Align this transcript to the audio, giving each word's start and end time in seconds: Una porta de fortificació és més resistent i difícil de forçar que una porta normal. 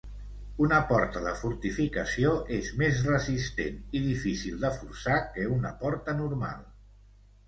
Una 0.67 0.77
porta 0.91 1.19
de 1.25 1.33
fortificació 1.41 2.31
és 2.57 2.71
més 2.81 3.01
resistent 3.09 3.77
i 3.99 4.01
difícil 4.05 4.57
de 4.63 4.71
forçar 4.79 5.19
que 5.37 5.45
una 5.59 5.73
porta 5.85 6.17
normal. 6.23 6.65